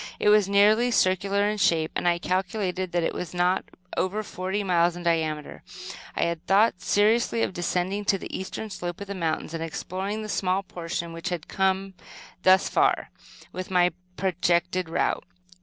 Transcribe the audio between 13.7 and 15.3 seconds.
my projected route.